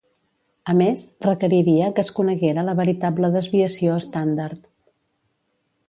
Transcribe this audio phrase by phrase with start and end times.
[0.71, 4.69] A més, requeriria que es coneguera la veritable desviació estàndard.